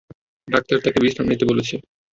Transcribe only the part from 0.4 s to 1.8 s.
Doctor তোকে বিশ্রাম নিতে বলেছে।